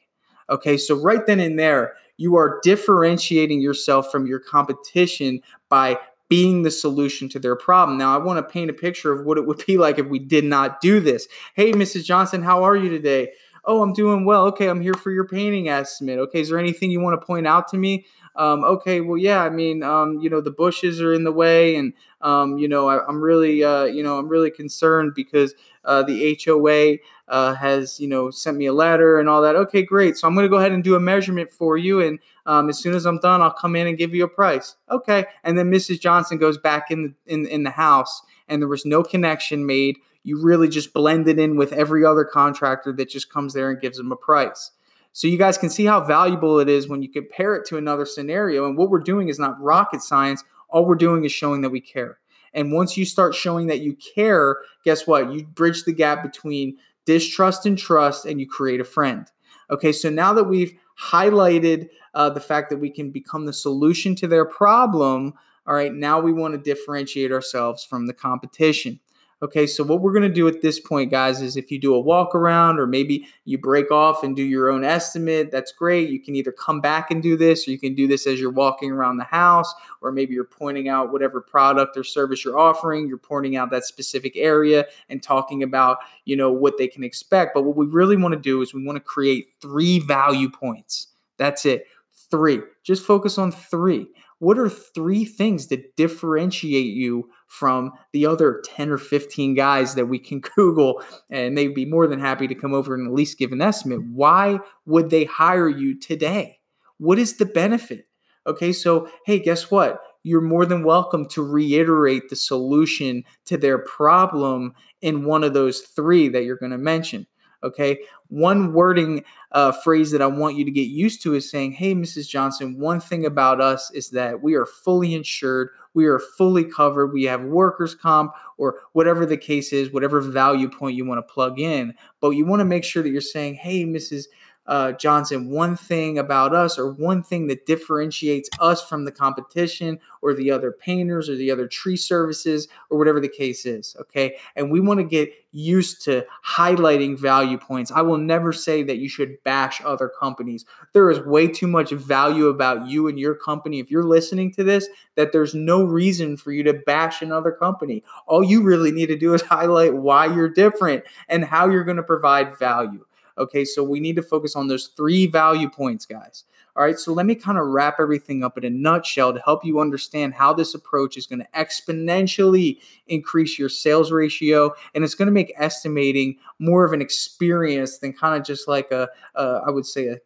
Okay, 0.48 0.76
so 0.76 0.94
right 0.94 1.26
then 1.26 1.40
and 1.40 1.58
there, 1.58 1.94
you 2.18 2.36
are 2.36 2.60
differentiating 2.62 3.60
yourself 3.60 4.12
from 4.12 4.26
your 4.26 4.38
competition 4.38 5.40
by 5.68 5.98
being 6.28 6.62
the 6.62 6.70
solution 6.70 7.28
to 7.30 7.38
their 7.38 7.56
problem. 7.56 7.98
Now, 7.98 8.14
I 8.14 8.22
want 8.22 8.38
to 8.38 8.52
paint 8.52 8.70
a 8.70 8.74
picture 8.74 9.12
of 9.12 9.24
what 9.24 9.38
it 9.38 9.46
would 9.46 9.64
be 9.66 9.76
like 9.76 9.98
if 9.98 10.06
we 10.06 10.18
did 10.18 10.44
not 10.44 10.80
do 10.80 11.00
this. 11.00 11.28
Hey, 11.54 11.72
Mrs. 11.72 12.04
Johnson, 12.04 12.42
how 12.42 12.64
are 12.64 12.76
you 12.76 12.88
today? 12.88 13.32
Oh, 13.64 13.82
I'm 13.82 13.92
doing 13.92 14.24
well. 14.24 14.44
Okay, 14.46 14.68
I'm 14.68 14.80
here 14.80 14.94
for 14.94 15.10
your 15.10 15.26
painting 15.26 15.68
estimate. 15.68 16.20
Okay, 16.20 16.40
is 16.40 16.50
there 16.50 16.58
anything 16.58 16.90
you 16.90 17.00
want 17.00 17.20
to 17.20 17.26
point 17.26 17.48
out 17.48 17.66
to 17.68 17.76
me? 17.76 18.06
Um, 18.36 18.62
okay, 18.62 19.00
well, 19.00 19.16
yeah, 19.16 19.42
I 19.42 19.50
mean, 19.50 19.82
um, 19.82 20.20
you 20.20 20.30
know, 20.30 20.40
the 20.40 20.50
bushes 20.52 21.00
are 21.00 21.12
in 21.12 21.24
the 21.24 21.32
way, 21.32 21.74
and 21.74 21.92
um, 22.20 22.58
you 22.58 22.68
know, 22.68 22.88
I, 22.88 23.08
am 23.08 23.20
really, 23.20 23.64
uh, 23.64 23.84
you 23.84 24.02
know, 24.02 24.18
I'm 24.18 24.28
really 24.28 24.50
concerned 24.50 25.14
because 25.14 25.54
uh, 25.84 26.02
the 26.02 26.38
HOA 26.44 26.98
uh, 27.28 27.54
has, 27.54 27.98
you 27.98 28.08
know, 28.08 28.30
sent 28.30 28.56
me 28.56 28.66
a 28.66 28.72
letter 28.72 29.18
and 29.18 29.28
all 29.28 29.42
that. 29.42 29.56
Okay, 29.56 29.82
great. 29.82 30.16
So 30.16 30.28
I'm 30.28 30.34
going 30.34 30.44
to 30.44 30.50
go 30.50 30.58
ahead 30.58 30.72
and 30.72 30.84
do 30.84 30.94
a 30.94 31.00
measurement 31.00 31.50
for 31.50 31.76
you, 31.76 32.00
and 32.00 32.18
um, 32.46 32.68
as 32.68 32.78
soon 32.78 32.94
as 32.94 33.06
I'm 33.06 33.18
done, 33.18 33.42
I'll 33.42 33.52
come 33.52 33.76
in 33.76 33.86
and 33.86 33.98
give 33.98 34.14
you 34.14 34.24
a 34.24 34.28
price. 34.28 34.76
Okay, 34.90 35.26
and 35.44 35.58
then 35.58 35.70
Mrs. 35.70 36.00
Johnson 36.00 36.38
goes 36.38 36.58
back 36.58 36.90
in 36.90 37.02
the, 37.02 37.14
in 37.32 37.46
in 37.46 37.62
the 37.64 37.70
house, 37.70 38.22
and 38.48 38.62
there 38.62 38.68
was 38.68 38.86
no 38.86 39.02
connection 39.02 39.66
made. 39.66 39.98
You 40.22 40.42
really 40.42 40.68
just 40.68 40.92
blended 40.92 41.38
in 41.38 41.56
with 41.56 41.72
every 41.72 42.04
other 42.04 42.24
contractor 42.24 42.92
that 42.92 43.08
just 43.08 43.30
comes 43.30 43.54
there 43.54 43.70
and 43.70 43.80
gives 43.80 43.96
them 43.96 44.12
a 44.12 44.16
price. 44.16 44.72
So 45.12 45.28
you 45.28 45.38
guys 45.38 45.56
can 45.56 45.70
see 45.70 45.86
how 45.86 46.02
valuable 46.02 46.60
it 46.60 46.68
is 46.68 46.88
when 46.88 47.00
you 47.00 47.08
compare 47.08 47.54
it 47.54 47.66
to 47.68 47.78
another 47.78 48.04
scenario. 48.04 48.66
And 48.66 48.76
what 48.76 48.90
we're 48.90 48.98
doing 48.98 49.28
is 49.28 49.38
not 49.38 49.58
rocket 49.58 50.02
science. 50.02 50.44
All 50.68 50.84
we're 50.84 50.94
doing 50.94 51.24
is 51.24 51.32
showing 51.32 51.62
that 51.62 51.70
we 51.70 51.80
care. 51.80 52.18
And 52.52 52.70
once 52.70 52.98
you 52.98 53.06
start 53.06 53.34
showing 53.34 53.68
that 53.68 53.80
you 53.80 53.96
care, 54.14 54.58
guess 54.84 55.06
what? 55.06 55.32
You 55.32 55.46
bridge 55.46 55.84
the 55.84 55.92
gap 55.92 56.22
between 56.22 56.76
distrust 57.06 57.64
and 57.64 57.78
trust, 57.78 58.26
and 58.26 58.38
you 58.38 58.46
create 58.46 58.80
a 58.80 58.84
friend. 58.84 59.26
Okay, 59.70 59.92
so 59.92 60.10
now 60.10 60.34
that 60.34 60.44
we've 60.44 60.74
highlighted 61.00 61.88
uh, 62.14 62.30
the 62.30 62.40
fact 62.40 62.70
that 62.70 62.78
we 62.78 62.90
can 62.90 63.10
become 63.10 63.46
the 63.46 63.52
solution 63.52 64.14
to 64.16 64.26
their 64.26 64.44
problem, 64.44 65.32
all 65.66 65.74
right, 65.74 65.92
now 65.92 66.20
we 66.20 66.32
want 66.32 66.54
to 66.54 66.58
differentiate 66.58 67.32
ourselves 67.32 67.84
from 67.84 68.06
the 68.06 68.12
competition. 68.12 69.00
Okay, 69.42 69.66
so 69.66 69.84
what 69.84 70.00
we're 70.00 70.14
going 70.14 70.22
to 70.22 70.30
do 70.30 70.48
at 70.48 70.62
this 70.62 70.80
point, 70.80 71.10
guys, 71.10 71.42
is 71.42 71.58
if 71.58 71.70
you 71.70 71.78
do 71.78 71.94
a 71.94 72.00
walk 72.00 72.34
around 72.34 72.80
or 72.80 72.86
maybe 72.86 73.28
you 73.44 73.58
break 73.58 73.90
off 73.90 74.22
and 74.22 74.34
do 74.34 74.42
your 74.42 74.70
own 74.70 74.82
estimate, 74.82 75.50
that's 75.50 75.72
great. 75.72 76.08
You 76.08 76.18
can 76.18 76.34
either 76.34 76.52
come 76.52 76.80
back 76.80 77.10
and 77.10 77.22
do 77.22 77.36
this 77.36 77.68
or 77.68 77.70
you 77.70 77.78
can 77.78 77.94
do 77.94 78.08
this 78.08 78.26
as 78.26 78.40
you're 78.40 78.50
walking 78.50 78.90
around 78.90 79.18
the 79.18 79.24
house, 79.24 79.74
or 80.00 80.10
maybe 80.10 80.32
you're 80.32 80.44
pointing 80.44 80.88
out 80.88 81.12
whatever 81.12 81.42
product 81.42 81.98
or 81.98 82.02
service 82.02 82.46
you're 82.46 82.58
offering, 82.58 83.08
you're 83.08 83.18
pointing 83.18 83.56
out 83.56 83.70
that 83.70 83.84
specific 83.84 84.32
area 84.36 84.86
and 85.10 85.22
talking 85.22 85.62
about, 85.62 85.98
you 86.24 86.34
know, 86.34 86.50
what 86.50 86.78
they 86.78 86.88
can 86.88 87.04
expect. 87.04 87.52
But 87.52 87.64
what 87.64 87.76
we 87.76 87.84
really 87.84 88.16
want 88.16 88.32
to 88.32 88.40
do 88.40 88.62
is 88.62 88.72
we 88.72 88.86
want 88.86 88.96
to 88.96 89.00
create 89.00 89.48
three 89.60 89.98
value 89.98 90.48
points. 90.48 91.08
That's 91.36 91.66
it. 91.66 91.84
Three. 92.30 92.60
Just 92.82 93.04
focus 93.04 93.36
on 93.36 93.52
three. 93.52 94.08
What 94.38 94.58
are 94.58 94.68
three 94.68 95.24
things 95.24 95.68
that 95.68 95.96
differentiate 95.96 96.94
you 96.94 97.30
from 97.46 97.92
the 98.12 98.26
other 98.26 98.62
10 98.64 98.90
or 98.90 98.98
15 98.98 99.54
guys 99.54 99.94
that 99.94 100.06
we 100.06 100.18
can 100.18 100.40
Google 100.56 101.02
and 101.30 101.56
they'd 101.56 101.74
be 101.74 101.86
more 101.86 102.06
than 102.06 102.20
happy 102.20 102.46
to 102.46 102.54
come 102.54 102.74
over 102.74 102.94
and 102.94 103.06
at 103.06 103.14
least 103.14 103.38
give 103.38 103.52
an 103.52 103.62
estimate? 103.62 104.02
Why 104.04 104.60
would 104.84 105.10
they 105.10 105.24
hire 105.24 105.68
you 105.68 105.98
today? 105.98 106.60
What 106.98 107.18
is 107.18 107.36
the 107.36 107.46
benefit? 107.46 108.08
Okay, 108.46 108.72
so 108.72 109.08
hey, 109.24 109.38
guess 109.38 109.70
what? 109.70 110.00
You're 110.22 110.40
more 110.40 110.66
than 110.66 110.84
welcome 110.84 111.26
to 111.30 111.42
reiterate 111.42 112.28
the 112.28 112.36
solution 112.36 113.24
to 113.46 113.56
their 113.56 113.78
problem 113.78 114.74
in 115.00 115.24
one 115.24 115.44
of 115.44 115.54
those 115.54 115.80
three 115.80 116.28
that 116.28 116.44
you're 116.44 116.56
going 116.56 116.72
to 116.72 116.78
mention. 116.78 117.26
Okay. 117.66 117.98
One 118.28 118.72
wording 118.72 119.24
uh, 119.52 119.72
phrase 119.72 120.10
that 120.10 120.22
I 120.22 120.26
want 120.26 120.56
you 120.56 120.64
to 120.64 120.70
get 120.70 120.88
used 120.88 121.22
to 121.22 121.34
is 121.34 121.50
saying, 121.50 121.72
Hey, 121.72 121.94
Mrs. 121.94 122.28
Johnson, 122.28 122.78
one 122.78 123.00
thing 123.00 123.26
about 123.26 123.60
us 123.60 123.90
is 123.92 124.10
that 124.10 124.42
we 124.42 124.54
are 124.54 124.66
fully 124.66 125.14
insured. 125.14 125.70
We 125.94 126.06
are 126.06 126.18
fully 126.18 126.64
covered. 126.64 127.12
We 127.12 127.24
have 127.24 127.42
workers' 127.42 127.94
comp 127.94 128.32
or 128.58 128.80
whatever 128.92 129.24
the 129.26 129.36
case 129.36 129.72
is, 129.72 129.92
whatever 129.92 130.20
value 130.20 130.68
point 130.68 130.96
you 130.96 131.04
want 131.04 131.18
to 131.18 131.32
plug 131.32 131.58
in. 131.58 131.94
But 132.20 132.30
you 132.30 132.46
want 132.46 132.60
to 132.60 132.64
make 132.64 132.84
sure 132.84 133.02
that 133.02 133.10
you're 133.10 133.20
saying, 133.20 133.54
Hey, 133.54 133.84
Mrs. 133.84 134.24
uh, 134.68 134.92
Johnson, 134.92 135.50
one 135.50 135.76
thing 135.76 136.18
about 136.18 136.54
us 136.54 136.78
or 136.78 136.92
one 136.92 137.22
thing 137.22 137.46
that 137.48 137.66
differentiates 137.66 138.48
us 138.60 138.86
from 138.86 139.04
the 139.04 139.12
competition 139.12 139.98
or 140.22 140.34
the 140.34 140.50
other 140.50 140.72
painters 140.72 141.28
or 141.28 141.36
the 141.36 141.50
other 141.50 141.66
tree 141.68 141.96
services 141.96 142.68
or 142.90 142.98
whatever 142.98 143.20
the 143.20 143.28
case 143.28 143.64
is. 143.66 143.96
Okay. 144.00 144.36
And 144.56 144.70
we 144.70 144.80
want 144.80 144.98
to 144.98 145.04
get 145.04 145.32
used 145.52 146.02
to 146.04 146.24
highlighting 146.44 147.18
value 147.18 147.56
points. 147.56 147.90
I 147.90 148.02
will 148.02 148.18
never 148.18 148.52
say 148.52 148.82
that 148.82 148.98
you 148.98 149.08
should 149.08 149.42
bash 149.42 149.80
other 149.84 150.10
companies. 150.20 150.66
There 150.92 151.10
is 151.10 151.20
way 151.20 151.48
too 151.48 151.66
much 151.66 151.90
value 151.90 152.48
about 152.48 152.86
you 152.86 153.08
and 153.08 153.18
your 153.18 153.34
company. 153.34 153.78
If 153.78 153.90
you're 153.90 154.04
listening 154.04 154.52
to 154.52 154.64
this, 154.64 154.88
that 155.14 155.32
there's 155.32 155.54
no 155.54 155.82
reason 155.82 156.36
for 156.36 156.52
you 156.52 156.62
to 156.64 156.74
bash 156.74 157.22
another 157.22 157.52
company. 157.52 158.04
All 158.26 158.44
you 158.44 158.62
really 158.62 158.92
need 158.92 159.06
to 159.06 159.16
do 159.16 159.32
is 159.32 159.42
highlight 159.42 159.94
why 159.94 160.26
you're 160.26 160.48
different 160.48 161.04
and 161.28 161.44
how 161.44 161.70
you're 161.70 161.84
going 161.84 161.96
to 161.96 162.02
provide 162.02 162.58
value. 162.58 163.04
Okay, 163.38 163.64
so 163.64 163.82
we 163.82 164.00
need 164.00 164.16
to 164.16 164.22
focus 164.22 164.56
on 164.56 164.68
those 164.68 164.88
three 164.88 165.26
value 165.26 165.68
points, 165.68 166.06
guys. 166.06 166.44
All 166.76 166.84
right, 166.84 166.98
so 166.98 167.12
let 167.12 167.24
me 167.24 167.34
kind 167.34 167.56
of 167.56 167.66
wrap 167.68 167.96
everything 167.98 168.44
up 168.44 168.58
in 168.58 168.64
a 168.64 168.70
nutshell 168.70 169.32
to 169.32 169.40
help 169.40 169.64
you 169.64 169.80
understand 169.80 170.34
how 170.34 170.52
this 170.52 170.74
approach 170.74 171.16
is 171.16 171.26
going 171.26 171.38
to 171.38 171.48
exponentially 171.54 172.78
increase 173.06 173.58
your 173.58 173.70
sales 173.70 174.12
ratio 174.12 174.74
and 174.94 175.02
it's 175.02 175.14
going 175.14 175.26
to 175.26 175.32
make 175.32 175.54
estimating 175.56 176.36
more 176.58 176.84
of 176.84 176.92
an 176.92 177.00
experience 177.00 177.98
than 177.98 178.12
kind 178.12 178.38
of 178.38 178.46
just 178.46 178.68
like 178.68 178.90
a, 178.90 179.08
a 179.34 179.62
I 179.66 179.70
would 179.70 179.86
say, 179.86 180.08
a 180.08 180.18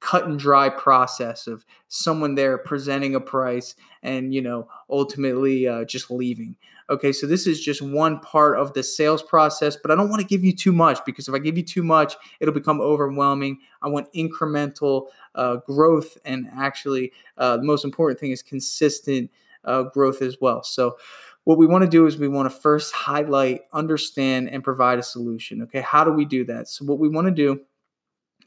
cut 0.00 0.26
and 0.26 0.38
dry 0.38 0.68
process 0.68 1.46
of 1.46 1.64
someone 1.88 2.34
there 2.34 2.58
presenting 2.58 3.14
a 3.14 3.20
price 3.20 3.74
and 4.02 4.34
you 4.34 4.42
know 4.42 4.68
ultimately 4.90 5.66
uh, 5.66 5.82
just 5.84 6.10
leaving 6.10 6.56
okay 6.90 7.12
so 7.12 7.26
this 7.26 7.46
is 7.46 7.60
just 7.60 7.82
one 7.82 8.18
part 8.20 8.58
of 8.58 8.72
the 8.74 8.82
sales 8.82 9.22
process 9.22 9.76
but 9.76 9.90
i 9.90 9.94
don't 9.94 10.08
want 10.08 10.20
to 10.20 10.26
give 10.26 10.44
you 10.44 10.54
too 10.54 10.72
much 10.72 11.04
because 11.04 11.28
if 11.28 11.34
i 11.34 11.38
give 11.38 11.56
you 11.56 11.62
too 11.62 11.82
much 11.82 12.14
it'll 12.40 12.54
become 12.54 12.80
overwhelming 12.80 13.58
i 13.82 13.88
want 13.88 14.12
incremental 14.12 15.06
uh, 15.34 15.56
growth 15.66 16.16
and 16.24 16.48
actually 16.56 17.12
uh, 17.38 17.56
the 17.56 17.64
most 17.64 17.84
important 17.84 18.18
thing 18.18 18.30
is 18.30 18.42
consistent 18.42 19.30
uh, 19.64 19.82
growth 19.82 20.22
as 20.22 20.36
well 20.40 20.62
so 20.62 20.96
what 21.44 21.58
we 21.58 21.66
want 21.66 21.82
to 21.82 21.90
do 21.90 22.06
is 22.06 22.16
we 22.16 22.28
want 22.28 22.50
to 22.50 22.58
first 22.58 22.94
highlight 22.94 23.62
understand 23.72 24.48
and 24.48 24.64
provide 24.64 24.98
a 24.98 25.02
solution 25.02 25.62
okay 25.62 25.80
how 25.80 26.04
do 26.04 26.10
we 26.10 26.24
do 26.24 26.44
that 26.44 26.68
so 26.68 26.84
what 26.84 26.98
we 26.98 27.08
want 27.08 27.26
to 27.26 27.32
do 27.32 27.60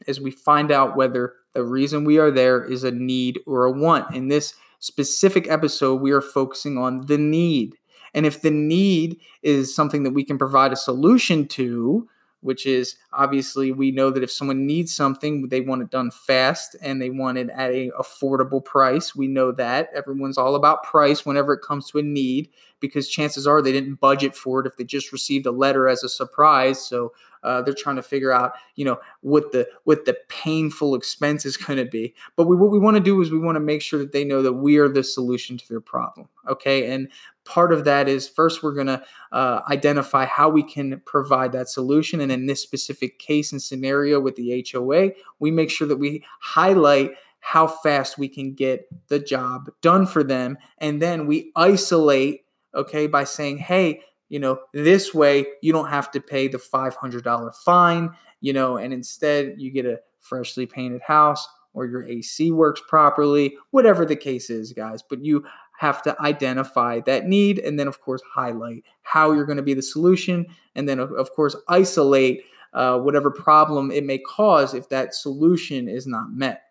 is 0.06 0.20
we 0.20 0.30
find 0.30 0.70
out 0.70 0.96
whether 0.96 1.34
the 1.54 1.64
reason 1.64 2.04
we 2.04 2.18
are 2.18 2.30
there 2.30 2.62
is 2.62 2.84
a 2.84 2.90
need 2.90 3.40
or 3.46 3.64
a 3.64 3.72
want. 3.72 4.14
In 4.14 4.28
this 4.28 4.54
specific 4.78 5.48
episode, 5.48 5.96
we 5.96 6.12
are 6.12 6.20
focusing 6.20 6.78
on 6.78 7.06
the 7.06 7.18
need. 7.18 7.77
And 8.14 8.26
if 8.26 8.42
the 8.42 8.50
need 8.50 9.20
is 9.42 9.74
something 9.74 10.02
that 10.02 10.12
we 10.12 10.24
can 10.24 10.38
provide 10.38 10.72
a 10.72 10.76
solution 10.76 11.46
to, 11.48 12.08
which 12.40 12.66
is 12.66 12.96
obviously 13.12 13.72
we 13.72 13.90
know 13.90 14.10
that 14.10 14.22
if 14.22 14.30
someone 14.30 14.66
needs 14.66 14.94
something, 14.94 15.48
they 15.48 15.60
want 15.60 15.82
it 15.82 15.90
done 15.90 16.10
fast 16.10 16.76
and 16.80 17.02
they 17.02 17.10
want 17.10 17.38
it 17.38 17.50
at 17.50 17.70
a 17.70 17.90
affordable 17.98 18.64
price. 18.64 19.14
We 19.14 19.26
know 19.26 19.50
that 19.52 19.90
everyone's 19.94 20.38
all 20.38 20.54
about 20.54 20.84
price 20.84 21.26
whenever 21.26 21.52
it 21.52 21.62
comes 21.62 21.90
to 21.90 21.98
a 21.98 22.02
need 22.02 22.48
because 22.80 23.08
chances 23.08 23.46
are 23.46 23.60
they 23.60 23.72
didn't 23.72 23.96
budget 23.96 24.36
for 24.36 24.60
it 24.60 24.66
if 24.66 24.76
they 24.76 24.84
just 24.84 25.10
received 25.12 25.46
a 25.46 25.50
letter 25.50 25.88
as 25.88 26.04
a 26.04 26.08
surprise. 26.08 26.80
So 26.80 27.12
uh, 27.42 27.62
they're 27.62 27.74
trying 27.74 27.96
to 27.96 28.02
figure 28.02 28.32
out, 28.32 28.52
you 28.76 28.84
know, 28.84 29.00
what 29.20 29.52
the 29.52 29.68
what 29.84 30.04
the 30.04 30.16
painful 30.28 30.94
expense 30.94 31.44
is 31.44 31.56
going 31.56 31.78
to 31.78 31.84
be. 31.84 32.14
But 32.36 32.46
we, 32.46 32.56
what 32.56 32.70
we 32.70 32.78
want 32.78 32.96
to 32.96 33.02
do 33.02 33.20
is 33.20 33.30
we 33.30 33.38
want 33.38 33.56
to 33.56 33.60
make 33.60 33.82
sure 33.82 33.98
that 33.98 34.12
they 34.12 34.24
know 34.24 34.42
that 34.42 34.54
we 34.54 34.76
are 34.78 34.88
the 34.88 35.04
solution 35.04 35.56
to 35.58 35.68
their 35.68 35.80
problem. 35.80 36.28
Okay, 36.48 36.90
and 36.90 37.08
part 37.48 37.72
of 37.72 37.84
that 37.84 38.08
is 38.08 38.28
first 38.28 38.62
we're 38.62 38.74
going 38.74 38.86
to 38.86 39.02
uh, 39.32 39.62
identify 39.70 40.26
how 40.26 40.50
we 40.50 40.62
can 40.62 41.00
provide 41.06 41.52
that 41.52 41.68
solution, 41.68 42.20
and 42.20 42.30
in 42.30 42.46
this 42.46 42.62
specific 42.62 43.18
case 43.18 43.52
and 43.52 43.62
scenario 43.62 44.20
with 44.20 44.36
the 44.36 44.64
HOA, 44.70 45.12
we 45.38 45.50
make 45.50 45.70
sure 45.70 45.88
that 45.88 45.96
we 45.96 46.24
highlight 46.40 47.12
how 47.40 47.66
fast 47.66 48.18
we 48.18 48.28
can 48.28 48.52
get 48.52 48.86
the 49.08 49.18
job 49.18 49.70
done 49.80 50.06
for 50.06 50.22
them, 50.22 50.58
and 50.78 51.00
then 51.00 51.26
we 51.26 51.50
isolate 51.56 52.44
okay 52.74 53.06
by 53.06 53.24
saying 53.24 53.56
hey 53.56 53.98
you 54.28 54.38
know 54.38 54.60
this 54.74 55.14
way 55.14 55.46
you 55.62 55.72
don't 55.72 55.88
have 55.88 56.10
to 56.10 56.20
pay 56.20 56.46
the 56.46 56.58
$500 56.58 57.54
fine 57.64 58.10
you 58.42 58.52
know 58.52 58.76
and 58.76 58.92
instead 58.92 59.54
you 59.56 59.70
get 59.70 59.86
a 59.86 60.00
freshly 60.20 60.66
painted 60.66 61.00
house 61.00 61.48
or 61.78 61.86
your 61.86 62.04
AC 62.04 62.50
works 62.50 62.82
properly 62.88 63.56
whatever 63.70 64.04
the 64.04 64.16
case 64.16 64.50
is 64.50 64.72
guys. 64.72 65.02
But 65.02 65.24
you 65.24 65.44
have 65.78 66.02
to 66.02 66.20
identify 66.20 67.00
that 67.00 67.26
need 67.26 67.58
and 67.60 67.78
then 67.78 67.88
of 67.88 68.00
course 68.00 68.20
highlight 68.34 68.84
how 69.02 69.32
you're 69.32 69.46
going 69.46 69.56
to 69.56 69.62
be 69.62 69.74
the 69.74 69.82
solution 69.82 70.44
and 70.74 70.88
then 70.88 70.98
of 70.98 71.32
course 71.32 71.56
isolate 71.68 72.42
uh, 72.74 72.98
whatever 72.98 73.30
problem 73.30 73.90
it 73.90 74.04
may 74.04 74.18
cause 74.18 74.74
if 74.74 74.88
that 74.88 75.14
solution 75.14 75.88
is 75.88 76.06
not 76.06 76.30
met 76.32 76.62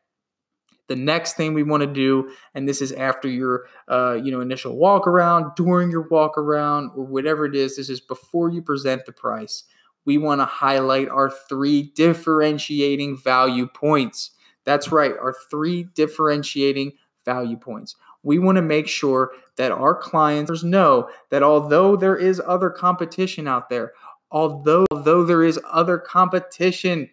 the 0.88 0.96
next 0.96 1.36
thing 1.36 1.54
we 1.54 1.64
want 1.64 1.82
to 1.82 1.88
do, 1.88 2.32
and 2.54 2.68
this 2.68 2.82
is 2.82 2.92
after 2.94 3.28
your 3.28 3.66
uh, 3.90 4.14
you 4.14 4.32
know 4.32 4.42
initial 4.42 4.78
walk 4.78 5.06
around, 5.06 5.54
during 5.56 5.92
your 5.92 6.08
walk 6.08 6.38
around, 6.38 6.92
or 6.96 7.04
whatever 7.04 7.46
it 7.46 7.56
is, 7.56 7.76
this 7.76 7.90
is 7.90 8.00
before 8.00 8.50
you 8.50 8.62
present 8.62 9.06
the 9.06 9.12
price. 9.12 9.64
We 10.06 10.18
want 10.18 10.40
to 10.40 10.46
highlight 10.46 11.10
our 11.10 11.30
three 11.30 11.92
differentiating 11.96 13.18
value 13.18 13.68
points. 13.68 14.32
That's 14.64 14.92
right, 14.92 15.12
our 15.12 15.36
three 15.52 15.84
differentiating 15.94 16.94
value 17.26 17.58
points. 17.58 17.96
We 18.28 18.40
want 18.40 18.58
to 18.58 18.62
make 18.62 18.90
sure 18.90 19.32
that 19.56 19.72
our 19.72 19.96
clients 19.96 20.62
know 20.62 21.10
that 21.32 21.44
although 21.44 21.96
there 21.96 22.18
is 22.18 22.42
other 22.46 22.70
competition 22.70 23.48
out 23.48 23.70
there, 23.70 23.94
although, 24.30 24.86
although 24.92 25.24
there 25.24 25.46
is 25.46 25.58
other 25.72 25.98
competition, 25.98 27.10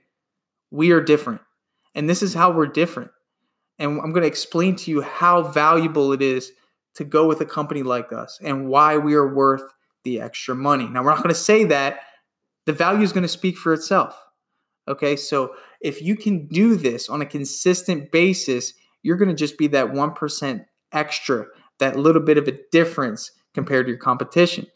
we 0.73 0.90
are 0.90 1.00
different. 1.00 1.40
And 1.94 2.11
this 2.11 2.21
is 2.21 2.35
how 2.35 2.50
we're 2.50 2.66
different. 2.66 3.12
And 3.78 4.00
I'm 4.00 4.11
going 4.11 4.23
to 4.23 4.26
explain 4.26 4.75
to 4.75 4.90
you 4.90 5.02
how 5.02 5.42
valuable 5.42 6.12
it 6.12 6.21
is 6.21 6.50
to 6.97 7.04
go 7.04 7.28
with 7.28 7.40
a 7.40 7.47
company 7.47 7.85
like 7.85 8.12
us 8.12 8.40
and 8.42 8.66
why 8.68 8.97
we 8.97 9.14
are 9.14 9.33
worth 9.33 9.73
the 10.02 10.21
extra 10.21 10.56
money. 10.56 10.88
Now, 10.88 11.04
we're 11.04 11.11
not 11.11 11.23
going 11.23 11.28
to 11.28 11.37
say 11.37 11.62
that. 11.66 12.00
The 12.66 12.73
value 12.73 13.04
is 13.04 13.12
going 13.12 13.23
to 13.23 13.28
speak 13.28 13.56
for 13.56 13.73
itself. 13.73 14.21
Okay, 14.88 15.14
so 15.14 15.54
if 15.80 16.02
you 16.02 16.16
can 16.16 16.49
do 16.49 16.75
this 16.75 17.09
on 17.09 17.23
a 17.23 17.26
consistent 17.26 18.11
basis, 18.11 18.75
you're 19.04 19.16
going 19.16 19.28
to 19.28 19.35
just 19.35 19.56
be 19.56 19.68
that 19.68 19.92
1% 19.92 20.64
extra, 20.94 21.46
that 21.78 21.98
little 21.98 22.22
bit 22.22 22.38
of 22.38 22.48
a 22.48 22.58
difference 22.70 23.32
compared 23.52 23.86
to 23.86 23.90
your 23.90 23.98
competition. 23.98 24.66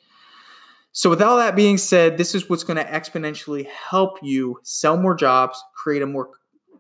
So, 0.92 1.10
with 1.10 1.22
all 1.22 1.36
that 1.36 1.54
being 1.54 1.78
said, 1.78 2.18
this 2.18 2.34
is 2.34 2.48
what's 2.48 2.64
going 2.64 2.76
to 2.76 2.90
exponentially 2.90 3.66
help 3.66 4.18
you 4.22 4.58
sell 4.64 4.96
more 4.96 5.14
jobs, 5.14 5.62
create 5.74 6.02
a 6.02 6.06
more 6.06 6.30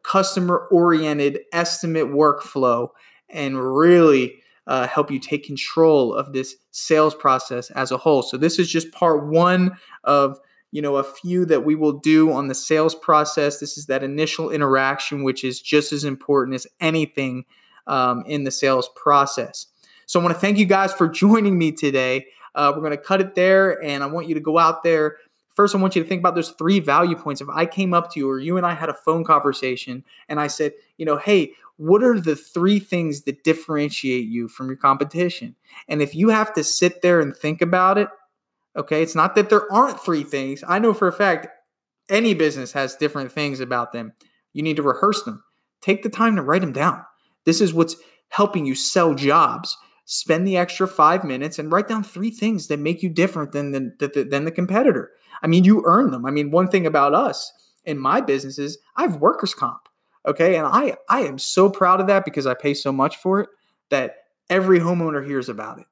customer 0.02 0.66
oriented 0.70 1.40
estimate 1.52 2.06
workflow 2.06 2.88
and 3.28 3.58
really 3.58 4.42
uh, 4.66 4.86
help 4.86 5.10
you 5.10 5.18
take 5.18 5.44
control 5.44 6.14
of 6.14 6.32
this 6.32 6.56
sales 6.70 7.14
process 7.14 7.70
as 7.70 7.90
a 7.90 7.96
whole. 7.96 8.22
So 8.22 8.36
this 8.36 8.58
is 8.58 8.70
just 8.70 8.92
part 8.92 9.26
one 9.26 9.76
of 10.04 10.38
you 10.70 10.82
know 10.82 10.96
a 10.96 11.04
few 11.04 11.46
that 11.46 11.64
we 11.64 11.74
will 11.74 11.94
do 11.94 12.32
on 12.32 12.48
the 12.48 12.54
sales 12.54 12.94
process. 12.94 13.58
This 13.58 13.78
is 13.78 13.86
that 13.86 14.02
initial 14.02 14.50
interaction, 14.50 15.22
which 15.22 15.44
is 15.44 15.60
just 15.60 15.92
as 15.92 16.04
important 16.04 16.54
as 16.54 16.66
anything 16.80 17.44
um, 17.88 18.22
in 18.26 18.44
the 18.44 18.50
sales 18.50 18.88
process. 18.94 19.66
So 20.06 20.20
I 20.20 20.22
want 20.22 20.34
to 20.34 20.40
thank 20.40 20.58
you 20.58 20.66
guys 20.66 20.92
for 20.92 21.08
joining 21.24 21.58
me 21.58 21.72
today. 21.72 22.26
Uh, 22.54 22.72
we're 22.74 22.82
going 22.82 22.92
to 22.92 22.96
cut 22.96 23.20
it 23.20 23.34
there, 23.34 23.82
and 23.82 24.02
I 24.02 24.06
want 24.06 24.28
you 24.28 24.34
to 24.34 24.40
go 24.40 24.58
out 24.58 24.82
there 24.82 25.16
First, 25.58 25.74
I 25.74 25.78
want 25.78 25.96
you 25.96 26.02
to 26.04 26.08
think 26.08 26.20
about 26.20 26.36
those 26.36 26.50
three 26.50 26.78
value 26.78 27.16
points. 27.16 27.40
If 27.40 27.48
I 27.48 27.66
came 27.66 27.92
up 27.92 28.12
to 28.12 28.20
you 28.20 28.30
or 28.30 28.38
you 28.38 28.58
and 28.58 28.64
I 28.64 28.74
had 28.74 28.90
a 28.90 28.94
phone 28.94 29.24
conversation 29.24 30.04
and 30.28 30.38
I 30.38 30.46
said, 30.46 30.70
you 30.98 31.04
know, 31.04 31.16
hey, 31.16 31.50
what 31.78 32.00
are 32.04 32.20
the 32.20 32.36
three 32.36 32.78
things 32.78 33.22
that 33.22 33.42
differentiate 33.42 34.28
you 34.28 34.46
from 34.46 34.68
your 34.68 34.76
competition? 34.76 35.56
And 35.88 36.00
if 36.00 36.14
you 36.14 36.28
have 36.28 36.52
to 36.52 36.62
sit 36.62 37.02
there 37.02 37.18
and 37.18 37.36
think 37.36 37.60
about 37.60 37.98
it, 37.98 38.08
okay, 38.76 39.02
it's 39.02 39.16
not 39.16 39.34
that 39.34 39.50
there 39.50 39.68
aren't 39.72 39.98
three 39.98 40.22
things. 40.22 40.62
I 40.64 40.78
know 40.78 40.94
for 40.94 41.08
a 41.08 41.12
fact 41.12 41.48
any 42.08 42.34
business 42.34 42.70
has 42.74 42.94
different 42.94 43.32
things 43.32 43.58
about 43.58 43.92
them. 43.92 44.12
You 44.52 44.62
need 44.62 44.76
to 44.76 44.84
rehearse 44.84 45.24
them. 45.24 45.42
Take 45.80 46.04
the 46.04 46.08
time 46.08 46.36
to 46.36 46.42
write 46.42 46.60
them 46.60 46.72
down. 46.72 47.02
This 47.48 47.62
is 47.62 47.72
what's 47.72 47.96
helping 48.28 48.66
you 48.66 48.74
sell 48.74 49.14
jobs. 49.14 49.74
Spend 50.04 50.46
the 50.46 50.58
extra 50.58 50.86
five 50.86 51.24
minutes 51.24 51.58
and 51.58 51.72
write 51.72 51.88
down 51.88 52.04
three 52.04 52.30
things 52.30 52.66
that 52.66 52.78
make 52.78 53.02
you 53.02 53.08
different 53.08 53.52
than 53.52 53.72
the, 53.72 54.26
than 54.30 54.44
the 54.44 54.50
competitor. 54.50 55.12
I 55.42 55.46
mean, 55.46 55.64
you 55.64 55.82
earn 55.86 56.10
them. 56.10 56.26
I 56.26 56.30
mean, 56.30 56.50
one 56.50 56.68
thing 56.68 56.84
about 56.84 57.14
us 57.14 57.50
in 57.86 57.98
my 57.98 58.20
business 58.20 58.58
is 58.58 58.76
I 58.96 59.02
have 59.02 59.22
workers' 59.22 59.54
comp. 59.54 59.88
Okay. 60.26 60.56
And 60.56 60.66
I, 60.66 60.98
I 61.08 61.20
am 61.20 61.38
so 61.38 61.70
proud 61.70 62.02
of 62.02 62.06
that 62.08 62.26
because 62.26 62.46
I 62.46 62.52
pay 62.52 62.74
so 62.74 62.92
much 62.92 63.16
for 63.16 63.40
it 63.40 63.48
that 63.88 64.16
every 64.50 64.78
homeowner 64.78 65.26
hears 65.26 65.48
about 65.48 65.78
it. 65.78 65.86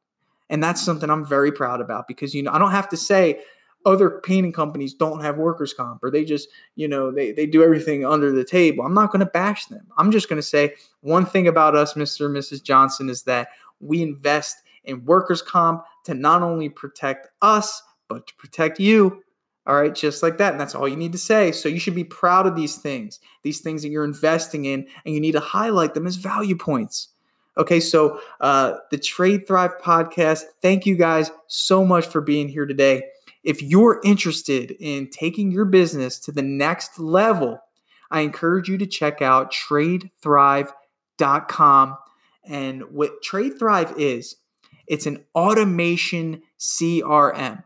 And 0.51 0.63
that's 0.63 0.83
something 0.83 1.09
I'm 1.09 1.25
very 1.25 1.53
proud 1.53 1.81
about 1.81 2.07
because, 2.07 2.35
you 2.35 2.43
know, 2.43 2.53
I 2.53 2.59
don't 2.59 2.73
have 2.73 2.91
to 2.91 2.99
say 2.99 3.41
other 3.87 4.21
painting 4.25 4.53
companies 4.53 4.93
don't 4.93 5.23
have 5.23 5.39
workers' 5.39 5.73
comp 5.73 6.05
or 6.05 6.11
they 6.11 6.25
just, 6.25 6.49
you 6.75 6.89
know, 6.89 7.11
they, 7.11 7.33
they 7.33 7.47
do 7.47 7.63
everything 7.63 8.05
under 8.05 8.33
the 8.33 8.45
table. 8.45 8.85
I'm 8.85 8.95
not 8.95 9.13
going 9.13 9.21
to 9.21 9.27
bash 9.27 9.67
them. 9.67 9.87
I'm 9.97 10.11
just 10.11 10.29
going 10.29 10.37
to 10.37 10.47
say 10.47 10.75
one 11.01 11.25
thing 11.25 11.49
about 11.49 11.75
us, 11.75 11.95
Mr. 11.95 12.27
and 12.27 12.37
Mrs. 12.37 12.63
Johnson, 12.63 13.09
is 13.09 13.23
that 13.23 13.49
we 13.81 14.03
invest 14.03 14.59
in 14.85 15.05
workers' 15.05 15.41
comp 15.41 15.85
to 16.05 16.15
not 16.15 16.43
only 16.43 16.69
protect 16.69 17.29
us, 17.41 17.83
but 18.09 18.27
to 18.27 18.35
protect 18.35 18.79
you 18.81 19.23
All 19.67 19.75
right, 19.75 19.93
just 19.95 20.23
like 20.23 20.39
that. 20.39 20.53
And 20.53 20.61
that's 20.61 20.77
all 20.77 20.87
you 20.87 20.97
need 20.97 21.13
to 21.13 21.19
say. 21.19 21.51
So 21.51 21.69
you 21.69 21.81
should 21.81 21.95
be 21.97 22.05
proud 22.05 22.47
of 22.47 22.55
these 22.55 22.77
things, 22.77 23.19
these 23.43 23.61
things 23.61 23.83
that 23.83 23.89
you're 23.89 24.05
investing 24.05 24.65
in, 24.65 24.87
and 25.05 25.15
you 25.15 25.21
need 25.21 25.33
to 25.33 25.41
highlight 25.41 25.95
them 25.95 26.07
as 26.07 26.17
value 26.17 26.57
points. 26.57 27.09
Okay, 27.59 27.81
so 27.81 28.21
uh, 28.41 28.75
the 28.91 28.99
Trade 28.99 29.47
Thrive 29.49 29.79
podcast, 29.79 30.43
thank 30.63 30.87
you 30.87 30.95
guys 30.95 31.31
so 31.49 31.85
much 31.85 32.07
for 32.07 32.21
being 32.21 32.49
here 32.49 32.67
today. 32.67 33.03
If 33.47 33.63
you're 33.63 34.03
interested 34.03 34.73
in 34.81 35.09
taking 35.09 35.53
your 35.53 35.67
business 35.67 36.19
to 36.19 36.33
the 36.33 36.43
next 36.43 36.99
level, 36.99 37.61
I 38.11 38.23
encourage 38.23 38.69
you 38.69 38.77
to 38.79 38.87
check 38.87 39.23
out 39.23 39.53
tradethrive.com. 39.53 41.99
And 42.45 42.83
what 42.91 43.23
Trade 43.23 43.57
Thrive 43.57 43.95
is, 43.97 44.35
it's 44.89 45.07
an 45.07 45.25
automation 45.33 46.43
CRM. 46.59 47.63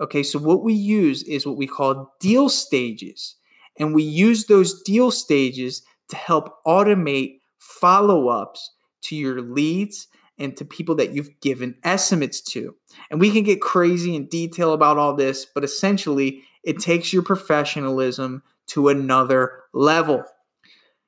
Okay, 0.00 0.24
so 0.24 0.40
what 0.40 0.64
we 0.64 0.74
use 0.74 1.22
is 1.22 1.46
what 1.46 1.56
we 1.56 1.68
call 1.68 2.12
deal 2.18 2.48
stages. 2.48 3.36
And 3.78 3.94
we 3.94 4.02
use 4.02 4.46
those 4.46 4.82
deal 4.82 5.12
stages 5.12 5.82
to 6.08 6.16
help 6.16 6.64
automate 6.66 7.38
follow 7.58 8.26
ups 8.26 8.72
to 9.02 9.14
your 9.14 9.40
leads 9.40 10.08
and 10.38 10.56
to 10.56 10.64
people 10.64 10.94
that 10.96 11.12
you've 11.12 11.40
given 11.40 11.76
estimates 11.84 12.40
to. 12.40 12.74
And 13.10 13.20
we 13.20 13.30
can 13.30 13.42
get 13.42 13.60
crazy 13.60 14.14
in 14.14 14.26
detail 14.26 14.72
about 14.72 14.98
all 14.98 15.14
this, 15.14 15.44
but 15.44 15.64
essentially, 15.64 16.42
it 16.64 16.78
takes 16.78 17.12
your 17.12 17.22
professionalism 17.22 18.42
to 18.68 18.88
another 18.88 19.64
level. 19.72 20.24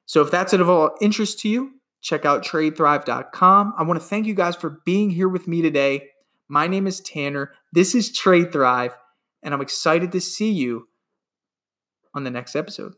So 0.06 0.20
if 0.20 0.30
that's 0.30 0.52
of 0.52 0.68
all 0.68 0.96
interest 1.00 1.40
to 1.40 1.48
you, 1.48 1.72
check 2.00 2.24
out 2.24 2.44
tradethrive.com. 2.44 3.74
I 3.78 3.82
want 3.82 4.00
to 4.00 4.06
thank 4.06 4.26
you 4.26 4.34
guys 4.34 4.56
for 4.56 4.80
being 4.84 5.10
here 5.10 5.28
with 5.28 5.48
me 5.48 5.62
today. 5.62 6.08
My 6.48 6.66
name 6.66 6.86
is 6.86 7.00
Tanner. 7.00 7.52
This 7.72 7.94
is 7.94 8.12
Trade 8.12 8.52
Thrive, 8.52 8.96
and 9.42 9.54
I'm 9.54 9.62
excited 9.62 10.12
to 10.12 10.20
see 10.20 10.50
you 10.50 10.88
on 12.12 12.24
the 12.24 12.30
next 12.30 12.54
episode. 12.54 12.94